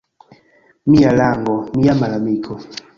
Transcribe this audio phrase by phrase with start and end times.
[0.93, 2.63] Mia lango— mia malamiko.